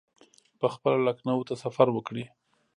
پخپله 0.61 0.99
لکنهو 1.07 1.41
ته 1.47 1.53
سفر 1.63 1.87
وکړي. 1.91 2.23